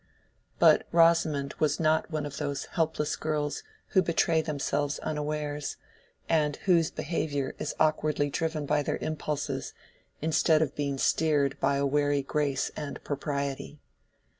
[0.57, 5.77] But Rosamond was not one of those helpless girls who betray themselves unawares,
[6.27, 9.75] and whose behavior is awkwardly driven by their impulses,
[10.19, 13.77] instead of being steered by wary grace and propriety.